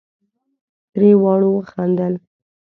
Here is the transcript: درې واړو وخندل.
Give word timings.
درې 0.93 1.09
واړو 1.21 1.49
وخندل. 1.53 2.13